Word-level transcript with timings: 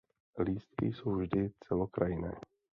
Lístky 0.39 0.85
jsou 0.85 1.15
vždy 1.15 1.49
celokrajné. 1.67 2.31